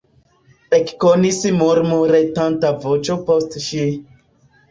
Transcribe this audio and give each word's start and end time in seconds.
Eksonis 0.77 1.41
murmuretanta 1.57 2.71
voĉo 2.87 3.17
post 3.27 3.61
ŝi. 3.67 3.85